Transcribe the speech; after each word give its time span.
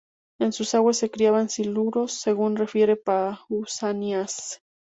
En 0.39 0.51
sus 0.51 0.73
aguas 0.73 0.97
se 0.97 1.11
criaban 1.11 1.47
siluros, 1.47 2.13
según 2.13 2.55
refiere 2.55 2.95
Pausanias. 2.95 4.59